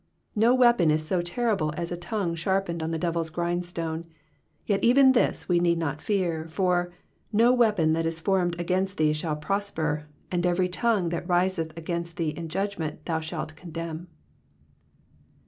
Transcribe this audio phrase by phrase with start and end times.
[0.35, 4.05] No weapon is so terrible as a tongue sharpened on the devil's grindstone;
[4.65, 8.97] yet even this we need not fear, for *' No weajK)n that is formed against
[8.97, 14.07] thee shall prosper, and every tongue that riseth agamst thee in judgment thou shalt condemn.